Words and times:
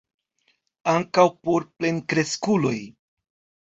Ankaŭ 0.93 1.27
por 1.45 1.69
plenkreskuloj! 1.79 2.77